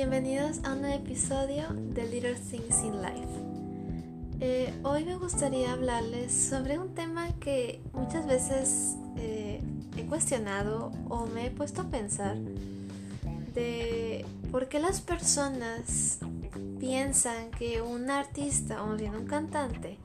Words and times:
bienvenidos 0.00 0.64
a 0.64 0.72
un 0.72 0.86
episodio 0.86 1.66
de 1.74 2.06
Little 2.06 2.34
Things 2.34 2.82
in 2.84 3.02
Life. 3.02 3.28
Eh, 4.40 4.72
hoy 4.82 5.04
me 5.04 5.16
gustaría 5.16 5.74
hablarles 5.74 6.32
sobre 6.32 6.78
un 6.78 6.94
tema 6.94 7.28
que 7.38 7.82
muchas 7.92 8.26
veces 8.26 8.96
eh, 9.18 9.60
he 9.98 10.06
cuestionado 10.06 10.90
o 11.10 11.26
me 11.26 11.44
he 11.44 11.50
puesto 11.50 11.82
a 11.82 11.90
pensar 11.90 12.38
de 13.52 14.24
por 14.50 14.70
qué 14.70 14.80
las 14.80 15.02
personas 15.02 16.20
piensan 16.78 17.50
que 17.50 17.82
un 17.82 18.08
artista 18.08 18.82
o 18.82 18.96
bien 18.96 19.14
un 19.14 19.26
cantante, 19.26 19.98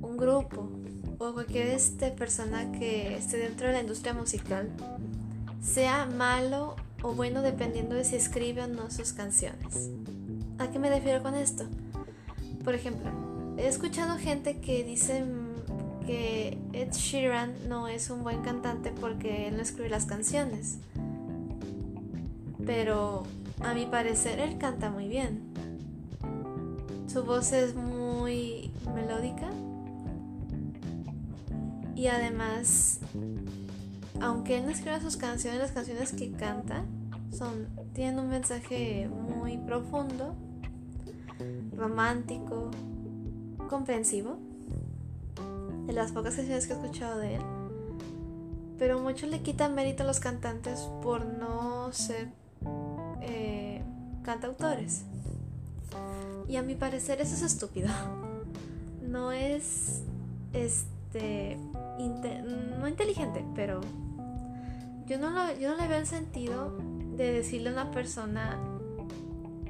un 0.00 0.16
grupo 0.16 0.70
o 1.18 1.32
cualquier 1.32 1.66
este 1.70 2.12
persona 2.12 2.70
que 2.70 3.16
esté 3.16 3.38
dentro 3.38 3.66
de 3.66 3.72
la 3.72 3.80
industria 3.80 4.14
musical 4.14 4.70
sea 5.60 6.06
malo 6.06 6.76
o 7.02 7.12
bueno 7.12 7.42
dependiendo 7.42 7.94
de 7.94 8.04
si 8.04 8.16
escribe 8.16 8.62
o 8.62 8.66
no 8.66 8.90
sus 8.90 9.12
canciones. 9.12 9.90
¿A 10.58 10.70
qué 10.70 10.78
me 10.78 10.90
refiero 10.90 11.22
con 11.22 11.34
esto? 11.34 11.64
Por 12.64 12.74
ejemplo, 12.74 13.10
he 13.56 13.66
escuchado 13.66 14.18
gente 14.18 14.60
que 14.60 14.84
dice 14.84 15.24
que 16.06 16.58
Ed 16.72 16.92
Sheeran 16.92 17.52
no 17.68 17.88
es 17.88 18.10
un 18.10 18.22
buen 18.22 18.42
cantante 18.42 18.92
porque 18.92 19.48
él 19.48 19.56
no 19.56 19.62
escribe 19.62 19.88
las 19.88 20.06
canciones. 20.06 20.78
Pero 22.66 23.24
a 23.60 23.74
mi 23.74 23.86
parecer 23.86 24.38
él 24.38 24.58
canta 24.58 24.90
muy 24.90 25.08
bien. 25.08 25.40
Su 27.06 27.24
voz 27.24 27.52
es 27.52 27.74
muy 27.74 28.70
melódica. 28.94 29.50
Y 31.96 32.06
además 32.06 33.00
aunque 34.20 34.58
él 34.58 34.64
no 34.64 34.70
escriba 34.70 35.00
sus 35.00 35.16
canciones, 35.16 35.60
las 35.60 35.72
canciones 35.72 36.12
que 36.12 36.30
canta 36.32 36.84
son, 37.32 37.68
tienen 37.94 38.18
un 38.18 38.28
mensaje 38.28 39.08
muy 39.08 39.56
profundo, 39.58 40.34
romántico, 41.76 42.70
comprensivo, 43.68 44.38
de 45.86 45.92
las 45.92 46.12
pocas 46.12 46.34
canciones 46.34 46.66
que 46.66 46.72
he 46.72 46.76
escuchado 46.76 47.18
de 47.18 47.36
él. 47.36 47.42
Pero 48.78 48.98
muchos 49.00 49.28
le 49.28 49.40
quitan 49.40 49.74
mérito 49.74 50.02
a 50.02 50.06
los 50.06 50.20
cantantes 50.20 50.88
por 51.02 51.24
no 51.24 51.92
ser 51.92 52.28
eh, 53.20 53.82
cantautores. 54.22 55.04
Y 56.48 56.56
a 56.56 56.62
mi 56.62 56.74
parecer 56.74 57.20
eso 57.20 57.34
es 57.34 57.42
estúpido. 57.42 57.88
No 59.02 59.32
es 59.32 60.02
este 60.52 61.58
no 62.78 62.88
inteligente, 62.88 63.44
pero 63.54 63.80
yo 65.10 65.18
no, 65.18 65.52
yo 65.58 65.70
no 65.70 65.76
le 65.76 65.88
veo 65.88 65.98
el 65.98 66.06
sentido 66.06 66.78
de 67.16 67.32
decirle 67.32 67.70
a 67.70 67.72
una 67.72 67.90
persona 67.90 68.56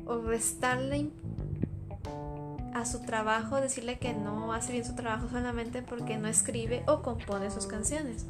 o 0.04 0.18
restarle 0.18 1.08
a 2.74 2.84
su 2.84 3.00
trabajo, 3.00 3.58
decirle 3.58 3.98
que 3.98 4.12
no 4.12 4.52
hace 4.52 4.72
bien 4.72 4.84
su 4.84 4.94
trabajo 4.94 5.30
solamente 5.30 5.80
porque 5.80 6.18
no 6.18 6.28
escribe 6.28 6.84
o 6.86 7.00
compone 7.00 7.50
sus 7.50 7.66
canciones. 7.66 8.26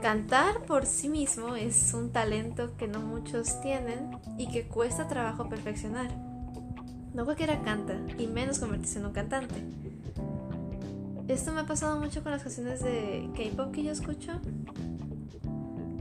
Cantar 0.00 0.60
por 0.60 0.86
sí 0.86 1.08
mismo 1.08 1.56
es 1.56 1.92
un 1.92 2.12
talento 2.12 2.76
que 2.76 2.86
no 2.86 3.00
muchos 3.00 3.60
tienen 3.60 4.16
y 4.38 4.46
que 4.52 4.68
cuesta 4.68 5.08
trabajo 5.08 5.48
perfeccionar. 5.48 6.08
No 7.14 7.24
cualquiera 7.24 7.62
canta, 7.62 7.98
y 8.16 8.28
menos 8.28 8.60
convertirse 8.60 9.00
en 9.00 9.06
un 9.06 9.12
cantante. 9.12 9.56
Esto 11.26 11.52
me 11.52 11.62
ha 11.62 11.66
pasado 11.66 11.98
mucho 11.98 12.22
con 12.22 12.30
las 12.30 12.42
canciones 12.44 12.80
de 12.80 13.28
K-pop 13.34 13.72
que 13.72 13.82
yo 13.82 13.90
escucho 13.90 14.40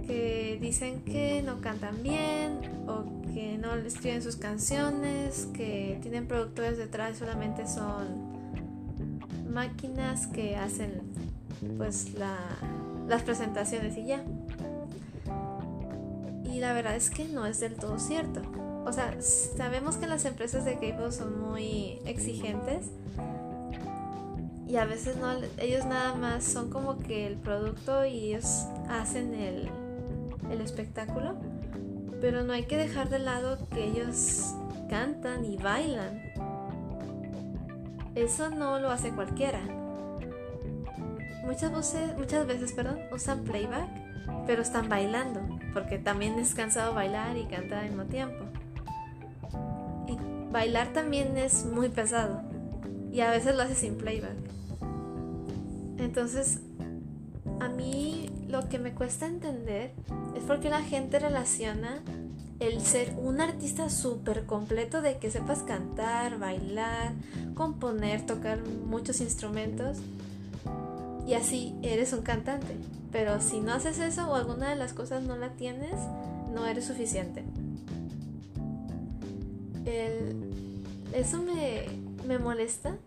que 0.05 0.57
dicen 0.61 1.01
que 1.01 1.41
no 1.43 1.61
cantan 1.61 2.01
bien 2.03 2.59
o 2.87 3.05
que 3.33 3.57
no 3.57 3.75
escriben 3.75 4.21
sus 4.21 4.35
canciones, 4.35 5.47
que 5.53 5.97
tienen 6.01 6.27
productores 6.27 6.77
detrás, 6.77 7.17
solamente 7.17 7.67
son 7.67 8.33
máquinas 9.49 10.27
que 10.27 10.55
hacen 10.55 11.01
pues 11.77 12.13
las 12.13 13.23
presentaciones 13.23 13.97
y 13.97 14.05
ya. 14.07 14.23
Y 16.43 16.59
la 16.59 16.73
verdad 16.73 16.95
es 16.95 17.09
que 17.09 17.25
no 17.25 17.45
es 17.45 17.59
del 17.59 17.75
todo 17.75 17.99
cierto. 17.99 18.41
O 18.85 18.91
sea, 18.91 19.15
sabemos 19.21 19.95
que 19.95 20.07
las 20.07 20.25
empresas 20.25 20.65
de 20.65 20.73
K-pop 20.73 21.11
son 21.11 21.41
muy 21.41 21.99
exigentes 22.05 22.91
y 24.67 24.77
a 24.77 24.85
veces 24.85 25.17
no, 25.17 25.31
ellos 25.59 25.85
nada 25.85 26.15
más 26.15 26.43
son 26.43 26.69
como 26.69 26.97
que 26.97 27.27
el 27.27 27.35
producto 27.35 28.05
y 28.05 28.33
ellos 28.33 28.65
hacen 28.89 29.35
el, 29.35 29.69
el 30.53 30.61
espectáculo, 30.61 31.35
pero 32.21 32.43
no 32.43 32.53
hay 32.53 32.63
que 32.63 32.77
dejar 32.77 33.09
de 33.09 33.19
lado 33.19 33.57
que 33.69 33.83
ellos 33.83 34.53
cantan 34.89 35.43
y 35.43 35.57
bailan. 35.57 36.21
Eso 38.15 38.49
no 38.49 38.79
lo 38.79 38.91
hace 38.91 39.11
cualquiera. 39.11 39.59
Muchas 41.45 41.73
veces, 41.73 42.17
muchas 42.17 42.47
veces 42.47 42.71
perdón, 42.71 42.99
usan 43.11 43.43
playback, 43.43 43.89
pero 44.47 44.61
están 44.61 44.87
bailando, 44.87 45.41
porque 45.73 45.97
también 45.97 46.39
es 46.39 46.55
cansado 46.55 46.93
bailar 46.93 47.35
y 47.37 47.45
cantar 47.45 47.79
al 47.79 47.89
mismo 47.89 48.05
tiempo. 48.05 48.45
Y 50.07 50.17
bailar 50.51 50.93
también 50.93 51.37
es 51.37 51.65
muy 51.65 51.89
pesado, 51.89 52.41
y 53.11 53.19
a 53.21 53.29
veces 53.29 53.55
lo 53.55 53.63
hace 53.63 53.75
sin 53.75 53.97
playback. 53.97 54.37
Entonces, 55.97 56.61
a 57.59 57.67
mí 57.67 58.29
lo 58.53 58.69
que 58.69 58.77
me 58.77 58.93
cuesta 58.93 59.25
entender 59.25 59.93
es 60.37 60.43
porque 60.43 60.69
la 60.69 60.83
gente 60.83 61.17
relaciona 61.17 62.03
el 62.59 62.81
ser 62.81 63.15
un 63.17 63.41
artista 63.41 63.89
súper 63.89 64.45
completo 64.45 65.01
de 65.01 65.17
que 65.17 65.31
sepas 65.31 65.63
cantar, 65.63 66.37
bailar, 66.37 67.13
componer, 67.55 68.23
tocar 68.27 68.59
muchos 68.63 69.21
instrumentos 69.21 69.97
y 71.25 71.33
así 71.33 71.73
eres 71.81 72.13
un 72.13 72.21
cantante. 72.21 72.75
Pero 73.11 73.41
si 73.41 73.59
no 73.59 73.73
haces 73.73 73.97
eso 73.97 74.29
o 74.29 74.35
alguna 74.35 74.69
de 74.69 74.75
las 74.75 74.93
cosas 74.93 75.23
no 75.23 75.35
la 75.35 75.49
tienes, 75.53 75.95
no 76.53 76.67
eres 76.67 76.85
suficiente. 76.85 77.43
eso 81.11 81.41
me, 81.41 81.85
me 82.27 82.37
molesta 82.37 82.97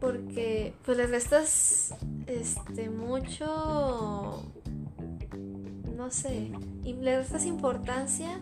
porque 0.00 0.72
pues 0.84 0.96
le 0.96 1.06
restas 1.06 1.94
este 2.28 2.90
mucho 2.90 4.42
no 5.96 6.10
sé 6.10 6.52
y 6.84 6.92
le 6.92 7.18
restas 7.18 7.46
importancia 7.46 8.38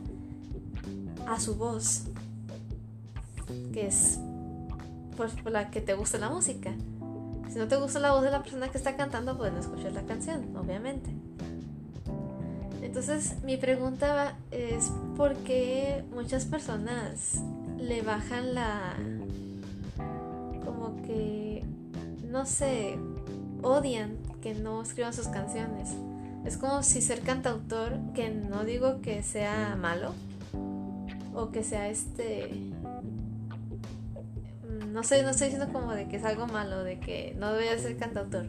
a 1.27 1.41
su 1.41 1.55
voz 1.55 2.05
que 3.73 3.87
es 3.87 4.19
pues 5.17 5.33
por 5.33 5.53
la 5.53 5.71
que 5.71 5.81
te 5.81 5.95
gusta 5.95 6.19
la 6.19 6.29
música. 6.29 6.75
Si 7.49 7.59
no 7.59 7.69
te 7.69 7.77
gusta 7.77 8.01
la 8.01 8.13
voz 8.13 8.23
de 8.23 8.31
la 8.31 8.43
persona 8.43 8.69
que 8.69 8.77
está 8.77 8.97
cantando 8.97 9.39
pues 9.39 9.53
no 9.53 9.61
escuchar 9.61 9.93
la 9.93 10.03
canción 10.03 10.55
obviamente. 10.57 11.11
Entonces 12.83 13.43
mi 13.45 13.57
pregunta 13.57 14.37
es 14.51 14.91
por 15.17 15.35
qué 15.37 16.05
muchas 16.13 16.45
personas 16.45 17.41
le 17.79 18.03
bajan 18.03 18.55
la 18.55 18.97
como 20.65 20.97
que 21.03 21.65
no 22.31 22.45
sé 22.45 22.99
odian 23.67 24.17
que 24.41 24.55
no 24.55 24.81
escriban 24.81 25.13
sus 25.13 25.29
canciones. 25.29 25.91
Es 26.45 26.57
como 26.57 26.83
si 26.83 27.03
ser 27.03 27.21
cantautor, 27.23 27.99
que 28.15 28.31
no 28.31 28.65
digo 28.65 29.01
que 29.01 29.23
sea 29.23 29.77
malo, 29.77 30.15
o 31.35 31.51
que 31.51 31.65
sea 31.65 31.89
este... 31.89 32.51
No 34.93 35.03
sé, 35.03 35.23
no 35.23 35.31
estoy 35.31 35.49
diciendo 35.49 35.73
como 35.73 35.93
de 35.93 36.09
que 36.09 36.17
es 36.17 36.25
algo 36.25 36.47
malo, 36.47 36.85
de 36.85 37.01
que 37.01 37.35
no 37.39 37.53
debería 37.53 37.77
ser 37.79 37.97
cantautor. 37.97 38.47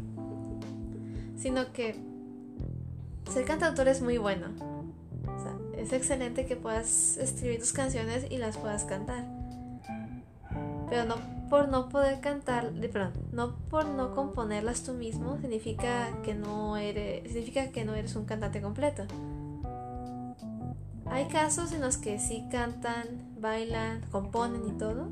Sino 1.36 1.74
que 1.74 1.96
ser 3.32 3.46
cantautor 3.46 3.88
es 3.88 4.02
muy 4.02 4.18
bueno. 4.18 4.48
es 5.78 5.94
excelente 5.94 6.46
que 6.46 6.56
puedas 6.56 7.18
escribir 7.18 7.60
tus 7.60 7.74
canciones 7.74 8.28
y 8.30 8.38
las 8.38 8.58
puedas 8.58 8.84
cantar. 8.86 9.26
Pero 10.90 11.06
no 11.06 11.37
por 11.50 11.70
no 11.70 11.90
poder 11.90 12.20
cantar, 12.20 12.72
perdón, 12.92 13.14
no 13.32 13.56
por 13.70 13.86
no 13.86 14.14
componerlas 14.14 14.84
tú 14.84 14.94
mismo 14.94 15.38
significa 15.40 16.10
que 16.24 16.34
no 16.34 16.78
eres, 16.78 17.24
significa 17.32 17.72
que 17.72 17.86
no 17.86 17.96
eres 17.96 18.16
un 18.16 18.26
cantante 18.26 18.62
completo. 18.62 19.04
Hay 21.06 21.28
casos 21.28 21.72
en 21.72 21.82
los 21.82 21.98
que 21.98 22.20
sí 22.20 22.46
cantan, 22.52 23.08
bailan, 23.40 24.02
componen 24.12 24.68
y 24.68 24.78
todo. 24.78 25.08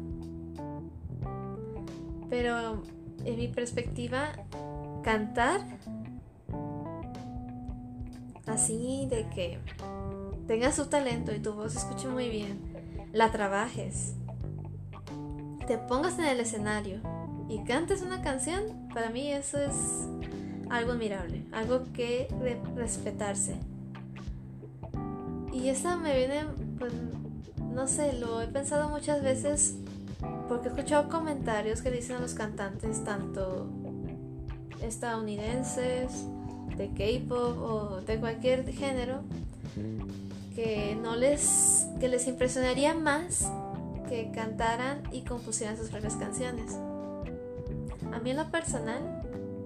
Pero 2.29 2.83
en 3.23 3.37
mi 3.37 3.47
perspectiva, 3.47 4.33
cantar 5.03 5.61
así 8.45 9.07
de 9.09 9.27
que 9.29 9.59
tengas 10.47 10.75
su 10.75 10.87
talento 10.87 11.33
y 11.33 11.39
tu 11.39 11.53
voz 11.53 11.73
se 11.73 11.79
escuche 11.79 12.07
muy 12.07 12.29
bien, 12.29 12.59
la 13.13 13.31
trabajes 13.31 14.15
te 15.67 15.77
pongas 15.77 16.19
en 16.19 16.25
el 16.25 16.39
escenario 16.39 17.00
y 17.50 17.63
cantes 17.63 18.01
una 18.01 18.21
canción, 18.21 18.89
para 18.94 19.09
mí 19.09 19.31
eso 19.31 19.59
es 19.59 19.75
algo 20.69 20.94
admirable, 20.94 21.45
algo 21.51 21.83
que 21.94 22.27
respetarse. 22.75 23.56
Y 25.53 25.69
esa 25.69 25.95
me 25.95 26.15
viene 26.15 26.44
pues 26.77 26.94
no 27.73 27.88
sé, 27.88 28.13
lo 28.13 28.41
he 28.41 28.47
pensado 28.47 28.89
muchas 28.89 29.21
veces 29.21 29.75
porque 30.47 30.69
he 30.69 30.71
escuchado 30.71 31.09
comentarios 31.09 31.81
que 31.81 31.91
dicen 31.91 32.18
a 32.18 32.19
los 32.19 32.33
cantantes 32.33 33.03
tanto 33.03 33.68
estadounidenses, 34.81 36.25
de 36.77 36.89
K-pop 36.89 37.57
o 37.57 38.01
de 38.01 38.18
cualquier 38.18 38.69
género 38.71 39.21
que 40.56 40.97
no 41.01 41.15
les 41.15 41.88
que 42.00 42.07
les 42.07 42.27
impresionaría 42.27 42.94
más 42.94 43.50
cantaran 44.33 45.03
y 45.12 45.21
compusieran 45.21 45.77
sus 45.77 45.89
propias 45.89 46.15
canciones. 46.15 46.77
A 48.13 48.19
mí 48.19 48.31
en 48.31 48.38
lo 48.38 48.50
personal 48.50 49.21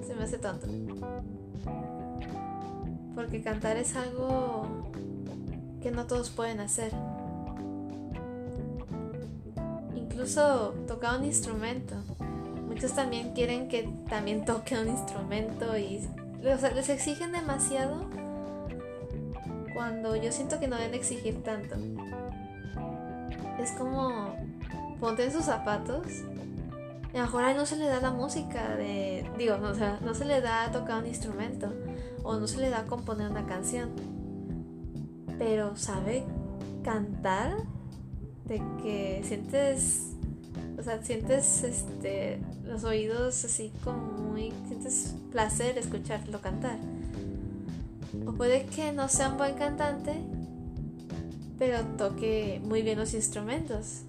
se 0.05 0.15
me 0.15 0.23
hace 0.23 0.37
tonto. 0.37 0.67
Porque 3.15 3.41
cantar 3.41 3.77
es 3.77 3.95
algo 3.95 4.65
que 5.81 5.91
no 5.91 6.05
todos 6.05 6.29
pueden 6.29 6.59
hacer. 6.59 6.91
Incluso 9.95 10.73
tocar 10.87 11.19
un 11.19 11.25
instrumento. 11.25 11.95
Muchos 12.67 12.93
también 12.93 13.33
quieren 13.33 13.67
que 13.67 13.89
también 14.09 14.45
toque 14.45 14.79
un 14.79 14.87
instrumento 14.87 15.77
y 15.77 16.07
les 16.41 16.89
exigen 16.89 17.31
demasiado 17.31 18.05
cuando 19.73 20.15
yo 20.15 20.31
siento 20.31 20.59
que 20.59 20.67
no 20.67 20.77
deben 20.77 20.93
exigir 20.93 21.43
tanto. 21.43 21.75
Es 23.59 23.71
como 23.71 24.35
ponte 24.99 25.25
en 25.25 25.31
sus 25.31 25.45
zapatos. 25.45 26.05
Y 27.13 27.17
a 27.17 27.21
lo 27.21 27.25
mejor 27.25 27.55
no 27.55 27.65
se 27.65 27.77
le 27.77 27.85
da 27.85 27.99
la 27.99 28.11
música 28.11 28.75
de. 28.75 29.29
Digo, 29.37 29.57
no, 29.57 29.69
o 29.69 29.75
sea, 29.75 29.99
no 30.03 30.13
se 30.13 30.25
le 30.25 30.41
da 30.41 30.65
a 30.65 30.71
tocar 30.71 31.01
un 31.01 31.07
instrumento. 31.07 31.73
O 32.23 32.37
no 32.37 32.47
se 32.47 32.57
le 32.57 32.69
da 32.69 32.79
a 32.79 32.85
componer 32.85 33.29
una 33.29 33.45
canción. 33.45 33.91
Pero 35.37 35.75
sabe 35.75 36.23
cantar. 36.83 37.55
De 38.45 38.61
que 38.81 39.21
sientes. 39.23 40.13
O 40.77 40.83
sea, 40.83 41.03
sientes 41.03 41.63
este. 41.63 42.41
los 42.63 42.83
oídos 42.83 43.43
así 43.43 43.71
como 43.83 43.97
muy. 43.97 44.53
sientes 44.67 45.15
placer 45.31 45.77
escucharlo 45.77 46.41
cantar. 46.41 46.77
O 48.25 48.33
puede 48.33 48.65
que 48.65 48.91
no 48.91 49.07
sea 49.07 49.29
un 49.29 49.37
buen 49.37 49.55
cantante, 49.55 50.19
pero 51.59 51.81
toque 51.97 52.61
muy 52.63 52.81
bien 52.81 52.97
los 52.97 53.13
instrumentos. 53.13 54.01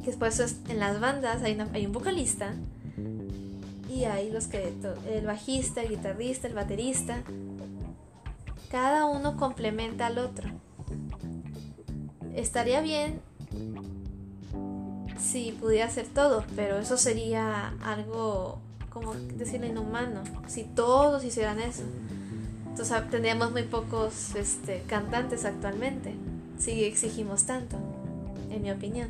Que 0.00 0.06
después 0.06 0.60
en 0.68 0.78
las 0.78 1.00
bandas 1.00 1.42
hay, 1.42 1.58
hay 1.72 1.86
un 1.86 1.92
vocalista 1.92 2.54
y 3.88 4.04
hay 4.04 4.30
los 4.30 4.46
que 4.46 4.72
el 5.10 5.26
bajista, 5.26 5.82
el 5.82 5.88
guitarrista, 5.88 6.46
el 6.46 6.54
baterista. 6.54 7.22
Cada 8.70 9.06
uno 9.06 9.36
complementa 9.36 10.06
al 10.06 10.18
otro. 10.18 10.48
Estaría 12.34 12.82
bien 12.82 13.20
si 15.18 15.52
pudiera 15.52 15.86
hacer 15.86 16.06
todo, 16.06 16.44
pero 16.54 16.78
eso 16.78 16.96
sería 16.96 17.74
algo 17.82 18.60
como 18.90 19.14
decirle 19.14 19.68
inhumano, 19.68 20.22
si 20.46 20.64
todos 20.64 21.24
hicieran 21.24 21.60
eso. 21.60 21.82
Entonces 22.78 23.10
tendríamos 23.10 23.50
muy 23.50 23.64
pocos 23.64 24.36
este, 24.36 24.82
cantantes 24.86 25.44
actualmente, 25.44 26.14
si 26.60 26.84
exigimos 26.84 27.42
tanto, 27.42 27.76
en 28.50 28.62
mi 28.62 28.70
opinión. 28.70 29.08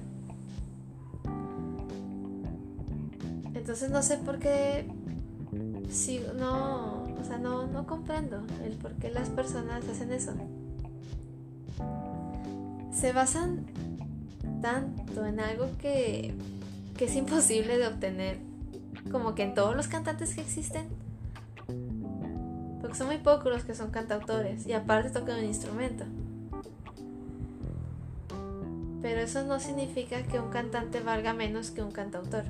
Entonces 3.53 3.91
no 3.91 4.03
sé 4.03 4.17
por 4.17 4.39
qué, 4.39 4.89
si, 5.91 6.23
no, 6.39 7.15
o 7.21 7.25
sea, 7.27 7.37
no, 7.37 7.67
no 7.67 7.87
comprendo 7.87 8.43
el 8.65 8.73
por 8.73 8.95
qué 8.95 9.11
las 9.11 9.29
personas 9.29 9.87
hacen 9.87 10.13
eso. 10.13 10.33
Se 12.91 13.13
basan 13.13 13.67
tanto 14.63 15.27
en 15.27 15.41
algo 15.41 15.69
que 15.79 16.33
es 16.99 17.17
imposible 17.17 17.77
de 17.77 17.87
obtener, 17.87 18.39
como 19.13 19.35
que 19.35 19.43
en 19.43 19.53
todos 19.53 19.77
los 19.77 19.89
cantantes 19.89 20.35
que 20.35 20.41
existen 20.41 20.89
porque 22.81 22.97
son 22.97 23.09
muy 23.09 23.19
pocos 23.19 23.53
los 23.53 23.65
que 23.65 23.75
son 23.75 23.91
cantautores 23.91 24.67
y 24.67 24.73
aparte 24.73 25.11
tocan 25.11 25.39
un 25.39 25.45
instrumento. 25.45 26.05
Pero 29.03 29.21
eso 29.21 29.45
no 29.45 29.61
significa 29.61 30.23
que 30.25 30.41
un 30.41 30.51
cantante 30.51 31.01
valga 31.01 31.33
menos 31.33 31.71
que 31.71 31.83
un 31.83 31.93
cantautor. 31.93 32.45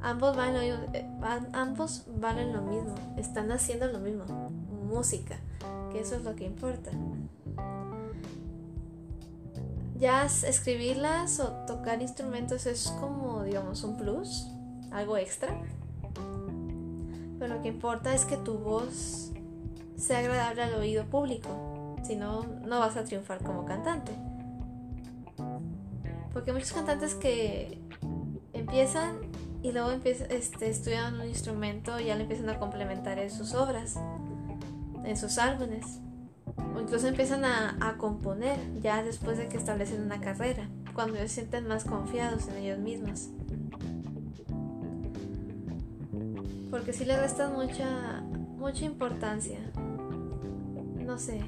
Ambos 0.00 0.36
valen, 0.36 0.54
lo, 0.54 0.84
eh, 0.92 1.06
ambos 1.52 2.04
valen 2.20 2.52
lo 2.52 2.62
mismo, 2.62 2.94
están 3.16 3.50
haciendo 3.50 3.86
lo 3.86 3.98
mismo, 3.98 4.24
música, 4.86 5.36
que 5.90 6.00
eso 6.00 6.16
es 6.16 6.24
lo 6.24 6.36
que 6.36 6.44
importa. 6.44 6.90
Ya 9.98 10.24
escribirlas 10.26 11.40
o 11.40 11.48
tocar 11.66 12.02
instrumentos 12.02 12.66
es 12.66 12.88
como, 13.00 13.44
digamos, 13.44 13.82
un 13.84 13.96
plus, 13.96 14.46
algo 14.90 15.16
extra. 15.16 15.58
Pero 17.38 17.54
lo 17.54 17.62
que 17.62 17.68
importa 17.68 18.14
es 18.14 18.24
que 18.26 18.36
tu 18.36 18.58
voz 18.58 19.32
sea 19.96 20.18
agradable 20.18 20.62
al 20.62 20.74
oído 20.74 21.04
público. 21.04 21.96
Si 22.04 22.16
no, 22.16 22.44
no 22.44 22.80
vas 22.80 22.96
a 22.96 23.04
triunfar 23.04 23.42
como 23.42 23.64
cantante. 23.64 24.12
Porque 26.32 26.52
muchos 26.52 26.72
cantantes 26.72 27.14
que 27.14 27.80
empiezan 28.52 29.18
y 29.62 29.72
luego 29.72 29.92
empiezan, 29.92 30.30
este, 30.30 30.68
estudian 30.68 31.14
un 31.14 31.26
instrumento 31.26 31.98
y 31.98 32.06
ya 32.06 32.16
le 32.16 32.22
empiezan 32.22 32.50
a 32.50 32.58
complementar 32.58 33.18
en 33.18 33.30
sus 33.30 33.54
obras, 33.54 33.96
en 35.04 35.16
sus 35.16 35.38
álbumes. 35.38 36.00
O 36.76 36.80
incluso 36.80 37.08
empiezan 37.08 37.44
a, 37.44 37.96
componer 37.96 38.58
ya 38.82 39.02
después 39.02 39.38
de 39.38 39.48
que 39.48 39.56
establecen 39.56 40.02
una 40.02 40.20
carrera, 40.20 40.68
cuando 40.92 41.16
se 41.16 41.28
sienten 41.28 41.66
más 41.66 41.84
confiados 41.84 42.48
en 42.48 42.56
ellos 42.58 42.78
mismos. 42.78 43.30
Porque 46.70 46.92
si 46.92 47.04
le 47.04 47.18
restan 47.18 47.54
mucha, 47.54 48.22
mucha 48.58 48.84
importancia 48.84 49.58
no 51.04 51.18
sé, 51.18 51.40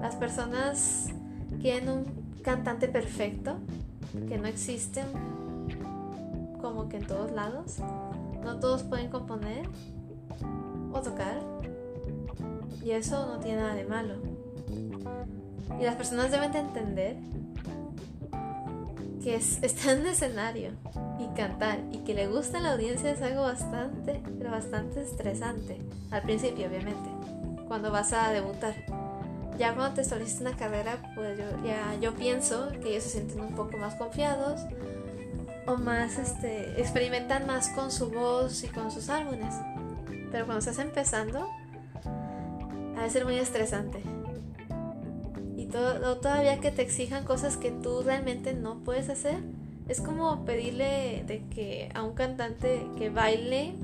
las 0.00 0.16
personas 0.16 1.08
quieren 1.60 1.88
un 1.88 2.04
cantante 2.42 2.88
perfecto, 2.88 3.56
que 4.28 4.38
no 4.38 4.48
existen 4.48 5.06
como 6.60 6.88
que 6.88 6.96
en 6.96 7.06
todos 7.06 7.30
lados. 7.30 7.78
No 8.42 8.58
todos 8.58 8.82
pueden 8.82 9.08
componer 9.08 9.68
o 10.92 11.00
tocar. 11.00 11.40
Y 12.84 12.90
eso 12.90 13.26
no 13.26 13.38
tiene 13.38 13.60
nada 13.60 13.74
de 13.74 13.84
malo. 13.84 14.14
Y 15.78 15.84
las 15.84 15.94
personas 15.94 16.30
deben 16.30 16.52
de 16.52 16.58
entender 16.58 17.16
que 19.22 19.36
es, 19.36 19.58
estar 19.62 19.94
en 19.94 20.00
un 20.00 20.06
escenario 20.08 20.70
y 21.30 21.36
cantar 21.36 21.80
y 21.92 21.98
que 21.98 22.14
le 22.14 22.26
gusta 22.26 22.58
a 22.58 22.60
la 22.60 22.72
audiencia 22.72 23.10
es 23.10 23.22
algo 23.22 23.42
bastante, 23.42 24.22
pero 24.38 24.50
bastante 24.50 25.02
estresante. 25.02 25.80
Al 26.10 26.22
principio, 26.22 26.66
obviamente 26.66 27.20
cuando 27.70 27.92
vas 27.92 28.12
a 28.12 28.32
debutar. 28.32 28.74
Ya 29.56 29.76
cuando 29.76 29.94
te 29.94 30.00
estableciste 30.00 30.42
una 30.42 30.56
carrera, 30.56 30.98
pues 31.14 31.38
yo, 31.38 31.44
ya 31.64 31.94
yo 32.00 32.16
pienso 32.16 32.68
que 32.82 32.90
ellos 32.90 33.04
se 33.04 33.10
sienten 33.10 33.42
un 33.42 33.54
poco 33.54 33.76
más 33.76 33.94
confiados 33.94 34.62
o 35.68 35.76
más, 35.76 36.18
este, 36.18 36.80
experimentan 36.80 37.46
más 37.46 37.68
con 37.68 37.92
su 37.92 38.10
voz 38.10 38.64
y 38.64 38.66
con 38.66 38.90
sus 38.90 39.08
álbumes. 39.08 39.54
Pero 40.32 40.46
cuando 40.46 40.58
estás 40.58 40.80
empezando, 40.80 41.48
ha 42.98 43.02
de 43.04 43.08
ser 43.10 43.24
muy 43.24 43.38
estresante. 43.38 44.02
Y 45.56 45.66
todo, 45.66 46.16
todavía 46.16 46.58
que 46.58 46.72
te 46.72 46.82
exijan 46.82 47.24
cosas 47.24 47.56
que 47.56 47.70
tú 47.70 48.02
realmente 48.02 48.52
no 48.52 48.80
puedes 48.80 49.08
hacer, 49.08 49.38
es 49.90 50.00
como 50.00 50.44
pedirle 50.44 51.24
de 51.26 51.42
que 51.50 51.90
a 51.94 52.04
un 52.04 52.14
cantante 52.14 52.86
que 52.96 53.10
baile 53.10 53.74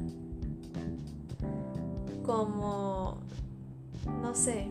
como 2.24 3.18
no 4.22 4.34
sé, 4.36 4.68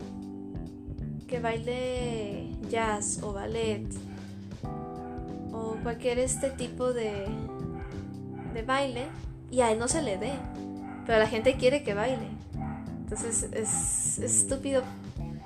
que 1.28 1.38
baile 1.38 2.48
jazz 2.70 3.20
o 3.22 3.34
ballet 3.34 3.86
o 5.52 5.76
cualquier 5.82 6.18
este 6.20 6.48
tipo 6.48 6.94
de, 6.94 7.26
de 8.54 8.62
baile 8.62 9.06
y 9.50 9.60
a 9.60 9.70
él 9.70 9.78
no 9.78 9.88
se 9.88 10.00
le 10.00 10.16
dé, 10.16 10.32
pero 11.04 11.18
la 11.18 11.26
gente 11.26 11.56
quiere 11.56 11.82
que 11.82 11.92
baile. 11.92 12.28
Entonces 13.02 13.50
es, 13.52 14.18
estúpido 14.18 14.82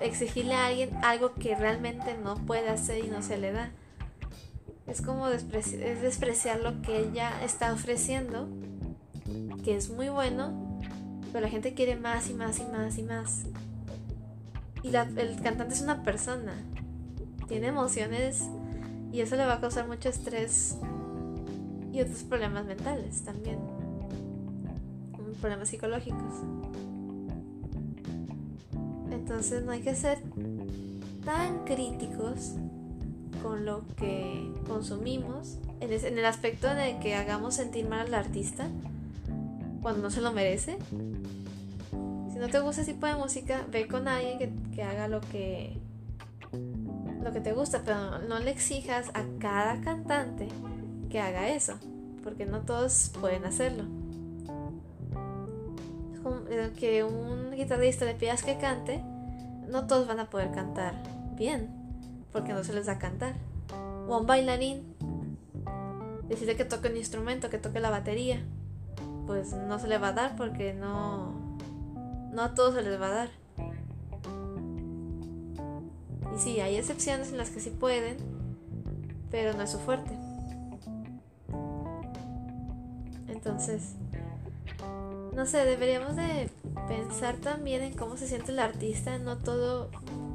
exigirle 0.00 0.54
a 0.54 0.66
alguien 0.66 0.90
algo 1.02 1.34
que 1.34 1.56
realmente 1.56 2.16
no 2.22 2.36
puede 2.36 2.68
hacer 2.68 3.04
y 3.04 3.08
no 3.08 3.22
se 3.22 3.38
le 3.38 3.50
da. 3.50 3.70
Es 4.90 5.02
como 5.02 5.28
despreciar, 5.28 5.82
es 5.82 6.02
despreciar 6.02 6.58
lo 6.58 6.82
que 6.82 6.98
ella 6.98 7.44
está 7.44 7.72
ofreciendo, 7.72 8.48
que 9.62 9.76
es 9.76 9.88
muy 9.88 10.08
bueno, 10.08 10.80
pero 11.30 11.44
la 11.44 11.48
gente 11.48 11.74
quiere 11.74 11.94
más 11.94 12.28
y 12.28 12.34
más 12.34 12.58
y 12.58 12.64
más 12.64 12.98
y 12.98 13.04
más. 13.04 13.44
Y 14.82 14.88
el 14.88 15.40
cantante 15.42 15.74
es 15.74 15.82
una 15.82 16.02
persona. 16.02 16.54
Tiene 17.46 17.68
emociones 17.68 18.48
y 19.12 19.20
eso 19.20 19.36
le 19.36 19.46
va 19.46 19.54
a 19.54 19.60
causar 19.60 19.86
mucho 19.86 20.08
estrés 20.08 20.76
y 21.92 22.00
otros 22.00 22.24
problemas 22.24 22.66
mentales 22.66 23.22
también. 23.22 23.60
Problemas 25.40 25.68
psicológicos. 25.68 26.34
Entonces 29.12 29.62
no 29.62 29.70
hay 29.70 29.82
que 29.82 29.94
ser 29.94 30.18
tan 31.24 31.64
críticos 31.64 32.56
con 33.42 33.64
lo 33.64 33.82
que 33.96 34.52
consumimos, 34.66 35.58
en, 35.80 36.18
el 36.18 36.24
aspecto 36.24 36.72
de 36.74 36.98
que 36.98 37.14
hagamos 37.14 37.54
sentir 37.54 37.88
mal 37.88 38.06
al 38.06 38.14
artista 38.14 38.68
cuando 39.82 40.02
no 40.02 40.10
se 40.10 40.20
lo 40.20 40.32
merece. 40.32 40.78
Si 42.32 42.38
no 42.38 42.48
te 42.48 42.60
gusta 42.60 42.82
ese 42.82 42.92
tipo 42.94 43.06
de 43.06 43.14
música, 43.14 43.64
ve 43.70 43.86
con 43.88 44.08
alguien 44.08 44.70
que, 44.74 44.82
haga 44.82 45.08
lo 45.08 45.20
que 45.20 45.76
lo 47.22 47.32
que 47.32 47.40
te 47.40 47.52
gusta, 47.52 47.82
pero 47.84 48.18
no 48.20 48.38
le 48.38 48.50
exijas 48.50 49.10
a 49.10 49.24
cada 49.38 49.80
cantante 49.82 50.48
que 51.10 51.20
haga 51.20 51.50
eso, 51.50 51.74
porque 52.24 52.46
no 52.46 52.60
todos 52.60 53.10
pueden 53.20 53.44
hacerlo. 53.44 53.84
Es 56.14 56.20
como 56.20 56.40
eh, 56.48 56.72
que 56.78 57.04
un 57.04 57.52
guitarrista 57.52 58.06
le 58.06 58.14
pidas 58.14 58.42
que 58.42 58.56
cante, 58.56 59.02
no 59.68 59.86
todos 59.86 60.06
van 60.06 60.20
a 60.20 60.30
poder 60.30 60.50
cantar 60.50 60.94
bien, 61.36 61.79
porque 62.32 62.52
no 62.52 62.64
se 62.64 62.72
les 62.72 62.86
da 62.86 62.92
a 62.92 62.98
cantar. 62.98 63.34
O 64.08 64.18
un 64.18 64.26
bailarín, 64.26 64.94
decirle 66.28 66.56
que 66.56 66.64
toque 66.64 66.88
un 66.88 66.96
instrumento, 66.96 67.50
que 67.50 67.58
toque 67.58 67.80
la 67.80 67.90
batería, 67.90 68.40
pues 69.26 69.52
no 69.52 69.78
se 69.78 69.88
le 69.88 69.98
va 69.98 70.08
a 70.08 70.12
dar 70.12 70.36
porque 70.36 70.72
no, 70.72 71.58
no 72.32 72.42
a 72.42 72.54
todos 72.54 72.74
se 72.74 72.82
les 72.82 73.00
va 73.00 73.06
a 73.06 73.10
dar. 73.10 73.30
Y 76.34 76.38
sí, 76.38 76.60
hay 76.60 76.76
excepciones 76.76 77.30
en 77.30 77.38
las 77.38 77.50
que 77.50 77.60
sí 77.60 77.70
pueden, 77.70 78.16
pero 79.30 79.54
no 79.54 79.62
es 79.62 79.70
su 79.70 79.78
fuerte. 79.78 80.16
Entonces, 83.28 83.94
no 85.34 85.46
sé, 85.46 85.64
deberíamos 85.64 86.16
de 86.16 86.50
pensar 86.88 87.36
también 87.36 87.82
en 87.82 87.94
cómo 87.94 88.16
se 88.16 88.26
siente 88.26 88.52
el 88.52 88.58
artista, 88.58 89.18
no 89.18 89.38
todo, 89.38 89.90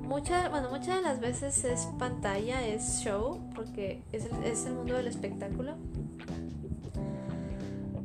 mucha, 0.08 0.50
bueno, 0.50 0.70
muchas 0.70 0.98
de 0.98 1.02
las 1.02 1.20
veces 1.20 1.64
es 1.64 1.88
pantalla, 2.00 2.66
es 2.66 3.02
show, 3.04 3.40
porque 3.56 4.04
es 4.12 4.26
el, 4.26 4.44
es 4.44 4.66
el 4.66 4.74
mundo 4.74 4.96
del 4.96 5.08
espectáculo. 5.08 5.76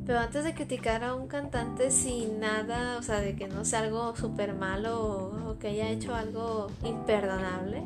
Pero 0.05 0.19
antes 0.19 0.43
de 0.43 0.53
criticar 0.53 1.03
a 1.03 1.15
un 1.15 1.27
cantante 1.27 1.91
sin 1.91 2.39
nada, 2.39 2.97
o 2.97 3.03
sea, 3.03 3.19
de 3.19 3.35
que 3.35 3.47
no 3.47 3.63
sea 3.63 3.79
algo 3.79 4.15
súper 4.15 4.53
malo 4.53 5.29
o, 5.47 5.59
que 5.59 5.67
haya 5.67 5.89
hecho 5.89 6.15
algo 6.15 6.67
imperdonable, 6.83 7.83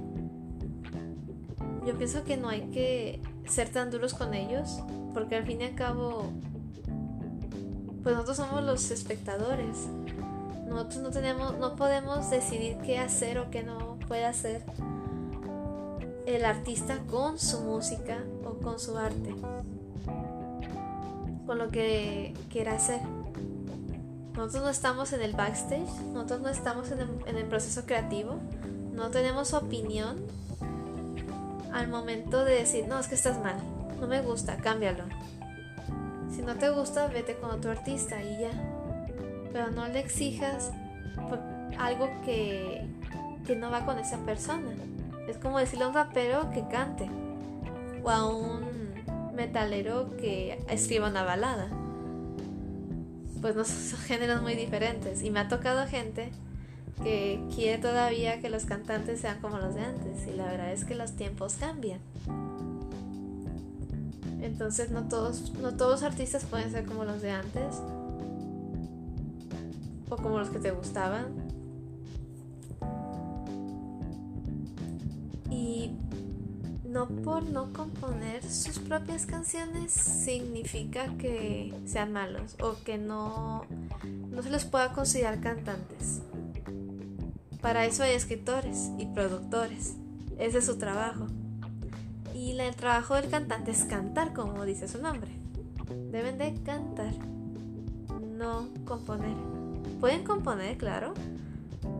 yo 1.86 1.98
pienso 1.98 2.24
que 2.24 2.38
no 2.38 2.50
hay 2.50 2.62
que 2.72 3.22
ser 3.48 3.70
tan 3.70 3.92
duros 3.92 4.14
con 4.14 4.34
ellos, 4.34 4.82
porque 5.14 5.36
al 5.36 5.46
fin 5.46 5.62
y 5.62 5.66
al 5.66 5.76
cabo 5.76 6.32
pues 8.02 8.14
nosotros 8.14 8.38
somos 8.38 8.64
los 8.64 8.92
espectadores. 8.92 9.88
Nosotros 10.68 11.02
no 11.02 11.10
tenemos, 11.10 11.58
no 11.58 11.76
podemos 11.76 12.30
decidir 12.30 12.78
qué 12.86 13.00
hacer 13.00 13.40
o 13.40 13.50
qué 13.50 13.64
no 13.64 13.95
puede 14.08 14.26
hacer 14.26 14.64
el 16.26 16.46
artista 16.46 17.00
con 17.10 17.38
su 17.40 17.62
música 17.62 18.24
o 18.44 18.56
con 18.56 18.80
su 18.80 18.98
arte, 18.98 19.36
con 21.46 21.58
lo 21.58 21.70
que 21.70 22.34
quiera 22.50 22.74
hacer. 22.74 23.00
Nosotros 24.36 24.64
no 24.64 24.70
estamos 24.70 25.14
en 25.14 25.22
el 25.22 25.34
backstage, 25.34 25.90
nosotros 26.14 26.42
no 26.42 26.50
estamos 26.50 26.92
en 26.92 27.38
el, 27.38 27.46
proceso 27.46 27.86
creativo, 27.86 28.36
no 28.94 29.10
tenemos 29.10 29.54
opinión 29.54 30.18
al 31.72 31.88
momento 31.88 32.44
de 32.44 32.56
decir, 32.56 32.88
no, 32.88 33.00
es 33.00 33.08
que 33.08 33.16
estás 33.16 33.42
mal, 33.42 33.56
no 34.00 34.08
me 34.08 34.22
gusta, 34.22 34.58
cámbialo. 34.58 35.04
Si 36.36 36.42
no 36.42 36.56
te 36.56 36.70
gusta, 36.70 37.08
vete 37.08 37.38
con 37.38 37.52
otro 37.52 37.72
artista 37.72 38.22
y 38.22 38.42
ya. 38.42 38.52
Pero 39.54 39.72
no 39.72 39.88
le 39.88 40.00
exijas 40.00 40.72
algo 41.80 42.10
que, 42.26 42.86
que 43.46 43.56
no 43.56 43.72
va 43.72 43.86
con 43.86 44.00
esa 44.00 44.18
persona. 44.20 44.72
Es 45.28 45.38
como 45.38 45.60
decirle 45.60 45.86
a 45.86 45.88
un 45.88 45.94
rapero 45.94 46.52
que 46.52 46.68
cante 46.68 47.10
o 48.04 48.10
a 48.10 48.26
un 48.26 48.66
metalero 49.36 50.16
que 50.18 50.64
escriba 50.70 51.10
una 51.10 51.24
balada. 51.24 51.68
Pues 53.42 53.56
no 53.56 53.64
son 53.66 54.00
géneros 54.00 54.42
muy 54.42 54.56
diferentes. 54.56 55.24
Y 55.24 55.32
me 55.32 55.40
ha 55.40 55.48
tocado 55.48 55.88
gente 55.88 56.32
que 57.04 57.44
quiere 57.54 57.82
todavía 57.82 58.40
que 58.40 58.50
los 58.50 58.66
cantantes 58.66 59.20
sean 59.22 59.40
como 59.42 59.58
los 59.58 59.76
de 59.76 59.82
antes. 59.82 60.28
Y 60.28 60.34
la 60.34 60.46
verdad 60.46 60.72
es 60.72 60.86
que 60.86 60.96
los 60.96 61.14
tiempos 61.14 61.56
cambian. 61.56 62.00
Entonces 64.42 64.92
no 64.92 65.08
todos, 65.08 65.54
no 65.60 65.76
todos 65.76 66.02
los 66.02 66.04
artistas 66.04 66.46
pueden 66.46 66.72
ser 66.72 66.86
como 66.86 67.04
los 67.04 67.22
de 67.22 67.32
antes. 67.32 67.82
O 70.10 70.16
como 70.18 70.40
los 70.40 70.50
que 70.50 70.60
te 70.60 70.72
gustaban. 70.72 71.45
No 76.96 77.08
por 77.08 77.44
no 77.44 77.74
componer 77.74 78.42
sus 78.50 78.80
propias 78.80 79.26
canciones 79.26 79.92
significa 79.92 81.10
que 81.18 81.74
sean 81.86 82.14
malos 82.14 82.56
o 82.62 82.78
que 82.86 82.98
no, 82.98 83.66
no 84.32 84.42
se 84.42 84.50
les 84.50 84.64
pueda 84.64 84.94
considerar 84.94 85.42
cantantes. 85.42 86.22
Para 87.60 87.86
eso 87.86 88.04
hay 88.04 88.14
escritores 88.14 88.92
y 88.98 89.08
productores. 89.08 89.96
Ese 90.40 90.60
es 90.60 90.66
su 90.66 90.78
trabajo. 90.78 91.28
Y 92.34 92.58
el 92.58 92.76
trabajo 92.78 93.16
del 93.16 93.30
cantante 93.30 93.72
es 93.72 93.84
cantar, 93.84 94.32
como 94.32 94.64
dice 94.64 94.88
su 94.88 95.02
nombre. 95.02 95.32
Deben 96.12 96.38
de 96.38 96.54
cantar, 96.64 97.14
no 98.38 98.70
componer. 98.86 99.36
Pueden 100.00 100.24
componer, 100.24 100.78
claro, 100.78 101.14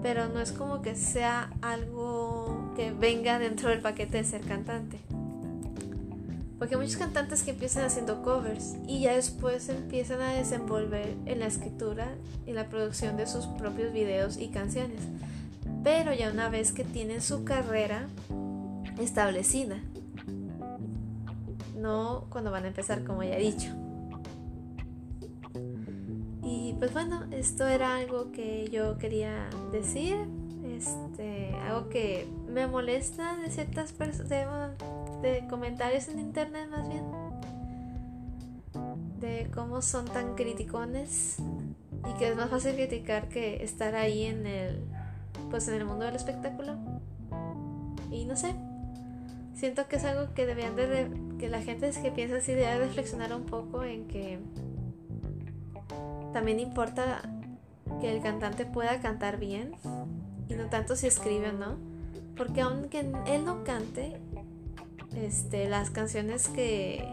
pero 0.02 0.28
no 0.28 0.40
es 0.40 0.52
como 0.52 0.82
que 0.82 0.96
sea 0.96 1.52
algo 1.62 2.74
que 2.76 2.92
venga 2.92 3.40
dentro 3.40 3.70
del 3.70 3.82
paquete 3.82 4.18
de 4.18 4.24
ser 4.24 4.42
cantante. 4.42 5.00
Porque 6.58 6.76
hay 6.76 6.82
muchos 6.82 6.98
cantantes 6.98 7.44
que 7.44 7.52
empiezan 7.52 7.86
haciendo 7.86 8.22
covers 8.22 8.76
y 8.88 9.02
ya 9.02 9.16
después 9.16 9.68
empiezan 9.70 10.22
a 10.22 10.34
desenvolver 10.34 11.16
en 11.26 11.40
la 11.40 11.48
escritura 11.48 12.16
y 12.46 12.54
la 12.54 12.70
producción 12.70 13.18
de 13.18 13.28
sus 13.28 13.46
propios 13.46 13.92
videos 13.92 14.38
y 14.38 14.48
canciones. 14.48 15.02
Pero 15.84 16.14
ya 16.14 16.32
una 16.32 16.50
vez 16.50 16.72
que 16.72 16.84
tienen 16.84 17.22
su 17.22 17.44
carrera 17.44 18.08
establecida 19.00 19.78
no 21.86 22.26
cuando 22.30 22.52
van 22.52 22.66
a 22.66 22.68
empezar, 22.68 23.04
como 23.04 23.24
ya 23.24 23.38
he 23.38 23.42
dicho. 23.42 23.85
Y 26.46 26.76
pues 26.78 26.94
bueno, 26.94 27.24
esto 27.32 27.68
era 27.68 27.96
algo 27.96 28.32
que 28.32 28.70
yo 28.72 29.00
quería 29.00 29.50
decir, 29.72 30.16
este, 30.64 31.56
algo 31.68 31.90
que 31.90 32.28
me 32.48 32.68
molesta 32.68 33.36
de 33.38 33.50
ciertas 33.50 33.94
personas, 33.94 34.78
de, 35.24 35.44
comentarios 35.50 36.08
en 36.08 36.20
internet 36.20 36.70
más 36.70 36.88
bien, 36.88 37.04
de 39.20 39.50
cómo 39.56 39.82
son 39.82 40.06
tan 40.06 40.36
criticones 40.36 41.38
y 42.08 42.14
que 42.20 42.30
es 42.30 42.36
más 42.36 42.52
fácil 42.52 42.76
criticar 42.76 43.28
que 43.28 43.64
estar 43.64 43.96
ahí 43.96 44.26
en 44.26 44.46
el, 44.46 44.86
pues 45.50 45.68
en 45.68 45.74
el 45.74 45.86
mundo 45.86 46.06
del 46.06 46.16
espectáculo. 46.16 46.76
Y 48.12 48.26
no 48.26 48.38
sé, 48.38 48.54
siento 49.56 49.88
que 49.88 49.96
es 49.96 50.06
algo 50.06 50.32
que 50.36 50.46
debían 50.46 50.76
de, 50.76 51.10
que 51.40 51.50
la 51.50 51.64
gente 51.64 51.90
que 51.90 52.12
piensa 52.12 52.38
así 52.38 52.54
debe 52.54 52.78
reflexionar 52.78 53.34
un 53.34 53.48
poco 53.48 53.84
en 53.84 54.08
que 54.08 54.40
también 56.36 56.60
importa 56.60 57.22
que 58.02 58.14
el 58.14 58.22
cantante 58.22 58.66
pueda 58.66 59.00
cantar 59.00 59.40
bien 59.40 59.72
y 60.50 60.56
no 60.56 60.66
tanto 60.66 60.98
si 60.98 61.08
escribe 61.08 61.52
o 61.52 61.54
no 61.54 61.78
porque 62.36 62.60
aunque 62.60 63.10
él 63.26 63.46
no 63.46 63.64
cante 63.64 64.20
este 65.16 65.70
las 65.70 65.92
canciones 65.92 66.50
que 66.50 67.08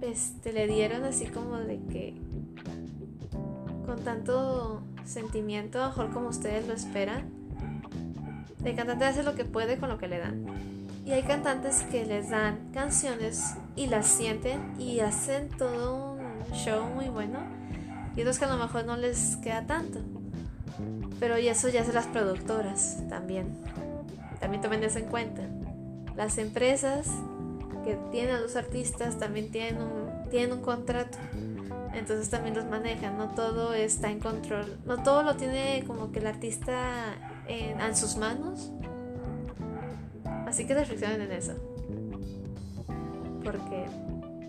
este 0.00 0.54
le 0.54 0.66
dieron 0.68 1.04
así 1.04 1.26
como 1.26 1.58
de 1.58 1.78
que 1.92 2.14
con 3.84 4.02
tanto 4.02 4.80
sentimiento 5.04 5.86
mejor 5.86 6.14
como 6.14 6.30
ustedes 6.30 6.66
lo 6.66 6.72
esperan 6.72 7.28
el 8.64 8.74
cantante 8.74 9.04
hace 9.04 9.22
lo 9.22 9.34
que 9.34 9.44
puede 9.44 9.76
con 9.76 9.88
lo 9.88 9.98
que 9.98 10.06
le 10.06 10.18
dan. 10.18 10.44
Y 11.06 11.12
hay 11.12 11.22
cantantes 11.22 11.82
que 11.90 12.04
les 12.04 12.28
dan 12.28 12.70
canciones 12.72 13.54
y 13.76 13.86
las 13.86 14.06
sienten 14.06 14.74
y 14.78 15.00
hacen 15.00 15.48
todo 15.48 16.14
un 16.14 16.52
show 16.52 16.84
muy 16.86 17.08
bueno. 17.08 17.38
Y 18.16 18.22
otros 18.22 18.38
que 18.38 18.44
a 18.44 18.48
lo 18.48 18.56
mejor 18.56 18.84
no 18.84 18.96
les 18.96 19.36
queda 19.36 19.66
tanto. 19.66 20.00
Pero 21.18 21.38
y 21.38 21.48
eso 21.48 21.68
ya 21.68 21.82
es 21.82 21.94
las 21.94 22.06
productoras 22.06 22.98
también. 23.08 23.58
También 24.40 24.62
tomen 24.62 24.82
eso 24.82 24.98
en 24.98 25.06
cuenta. 25.06 25.42
Las 26.16 26.38
empresas 26.38 27.06
que 27.84 27.96
tienen 28.10 28.34
a 28.34 28.40
los 28.40 28.56
artistas 28.56 29.18
también 29.18 29.50
tienen 29.50 29.80
un, 29.80 30.28
tienen 30.30 30.52
un 30.52 30.62
contrato. 30.62 31.18
Entonces 31.92 32.30
también 32.30 32.54
los 32.54 32.64
manejan. 32.64 33.18
No 33.18 33.28
todo 33.28 33.74
está 33.74 34.10
en 34.10 34.20
control. 34.20 34.78
No 34.86 35.02
todo 35.02 35.22
lo 35.22 35.36
tiene 35.36 35.84
como 35.86 36.12
que 36.12 36.20
el 36.20 36.26
artista 36.26 37.14
en, 37.46 37.96
sus 37.96 38.16
manos. 38.16 38.70
Así 40.46 40.66
que 40.66 40.74
reflexionen 40.74 41.20
en 41.20 41.32
eso. 41.32 41.52
Porque 43.42 43.86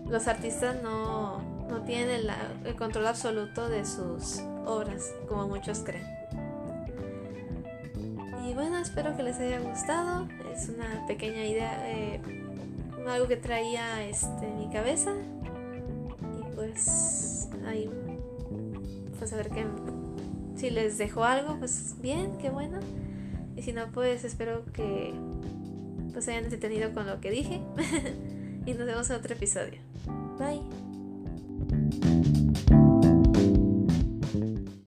los 0.08 0.28
artistas 0.28 0.76
no, 0.82 1.40
no 1.68 1.82
tienen 1.82 2.28
el, 2.64 2.76
control 2.76 3.06
absoluto 3.06 3.68
de 3.68 3.84
sus 3.84 4.40
obras, 4.66 5.12
como 5.28 5.48
muchos 5.48 5.80
creen. 5.80 6.22
espero 8.82 9.16
que 9.16 9.22
les 9.22 9.38
haya 9.38 9.60
gustado. 9.60 10.28
Es 10.54 10.68
una 10.68 11.06
pequeña 11.06 11.46
idea, 11.46 11.90
eh, 11.90 12.20
algo 13.08 13.28
que 13.28 13.36
traía 13.36 14.04
este, 14.04 14.46
en 14.46 14.58
mi 14.58 14.68
cabeza. 14.70 15.12
Y 16.38 16.54
pues 16.54 17.48
ahí, 17.66 17.88
pues 19.18 19.32
a 19.32 19.36
ver 19.36 19.50
qué, 19.50 19.66
si 20.56 20.70
les 20.70 20.98
dejo 20.98 21.24
algo, 21.24 21.56
pues 21.58 21.94
bien, 22.00 22.36
qué 22.38 22.50
bueno. 22.50 22.80
Y 23.56 23.62
si 23.62 23.72
no, 23.72 23.86
pues 23.92 24.24
espero 24.24 24.64
que 24.72 25.14
pues 26.12 26.28
hayan 26.28 26.44
entretenido 26.44 26.92
con 26.92 27.06
lo 27.06 27.20
que 27.20 27.30
dije. 27.30 27.60
y 28.66 28.74
nos 28.74 28.86
vemos 28.86 29.10
en 29.10 29.16
otro 29.16 29.34
episodio. 29.34 29.80
Bye. 30.38 30.81